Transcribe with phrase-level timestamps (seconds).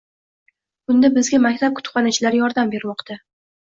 [0.87, 3.25] Bunda bizga maktab kutubxonachilari yordam bermoqda.